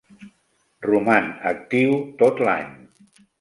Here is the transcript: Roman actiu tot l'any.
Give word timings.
Roman 0.85 1.29
actiu 1.51 1.93
tot 2.23 2.43
l'any. 2.49 2.73